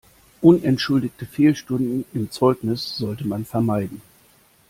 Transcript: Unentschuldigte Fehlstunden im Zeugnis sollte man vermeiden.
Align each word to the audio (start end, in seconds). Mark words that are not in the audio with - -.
Unentschuldigte 0.41 1.27
Fehlstunden 1.27 2.05
im 2.15 2.31
Zeugnis 2.31 2.97
sollte 2.97 3.27
man 3.27 3.45
vermeiden. 3.45 4.01